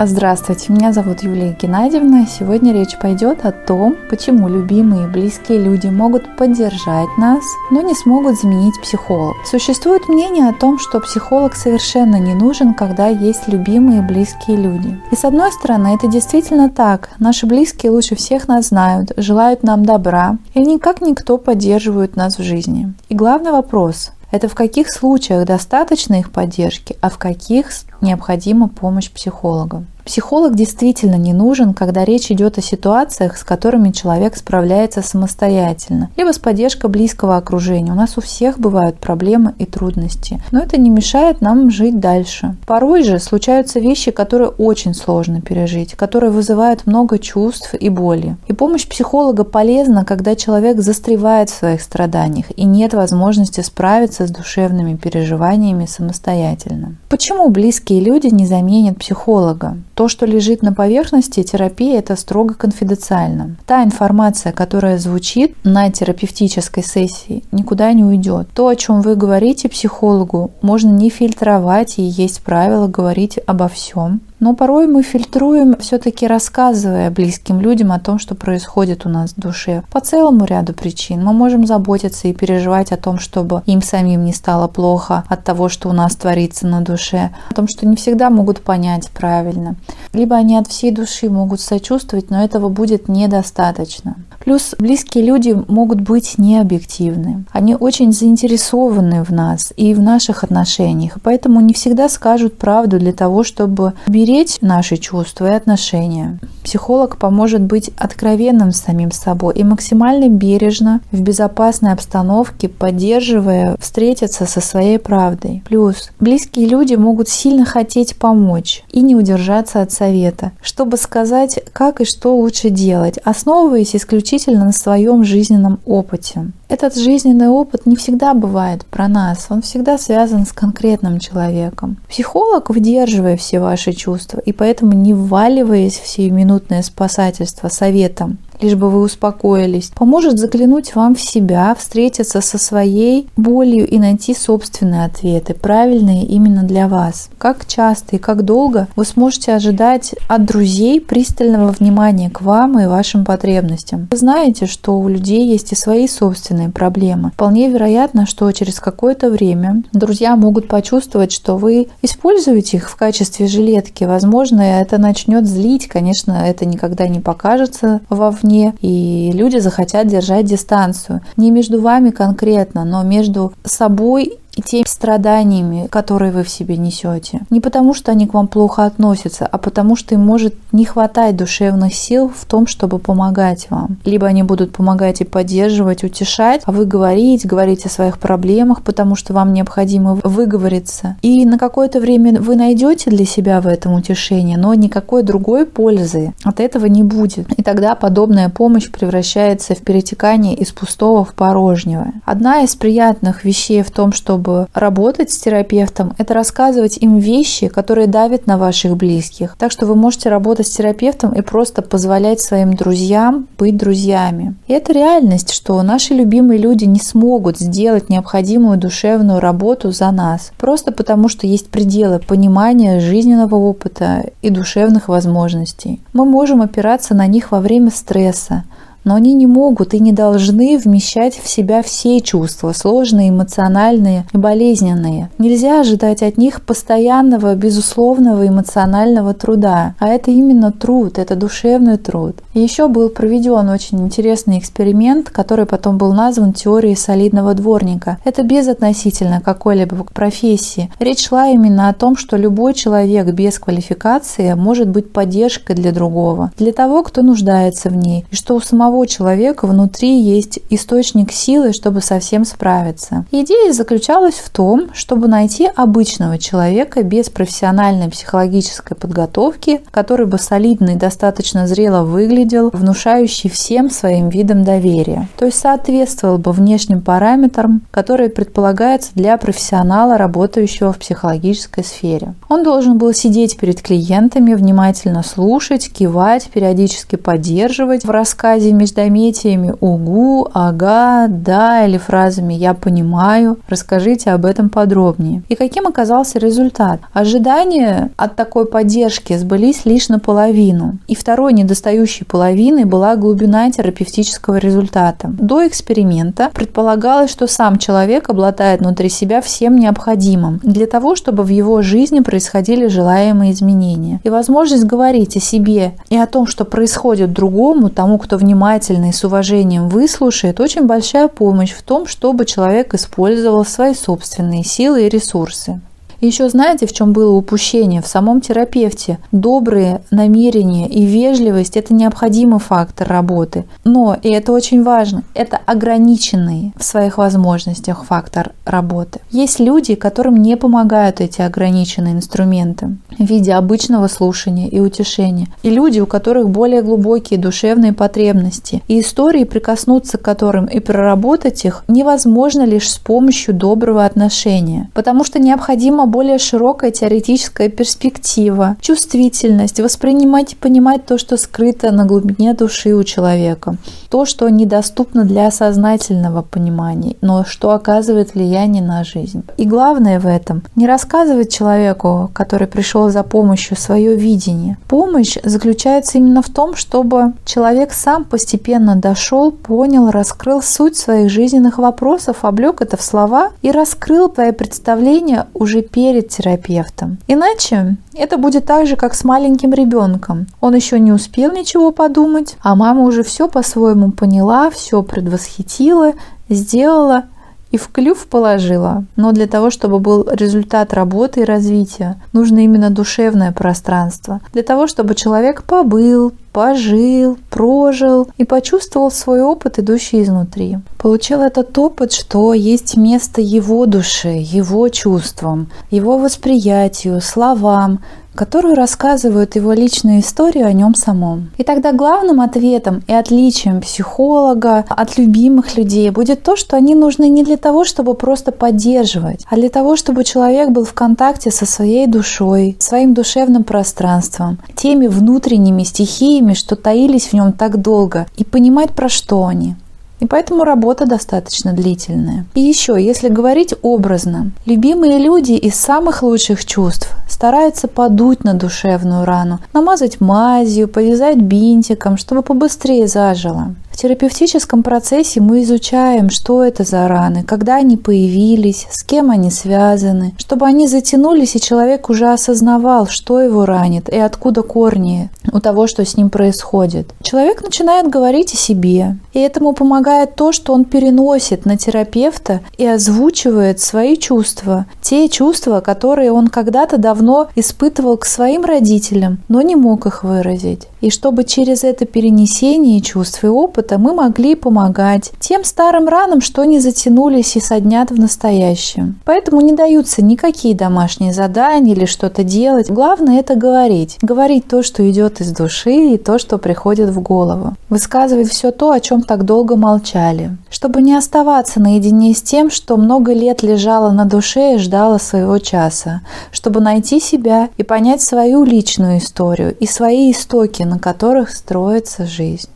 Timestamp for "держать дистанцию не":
170.06-171.50